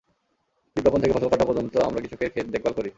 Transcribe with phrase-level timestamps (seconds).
[0.75, 2.89] বীজ বপন থেকে ফসল কাটা পর্যন্ত আমরা কৃষকের খেত দেখভাল করি।